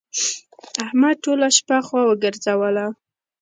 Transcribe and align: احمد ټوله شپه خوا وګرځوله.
احمد 0.85 1.15
ټوله 1.25 1.47
شپه 1.57 1.77
خوا 1.85 2.01
وګرځوله. 2.05 2.85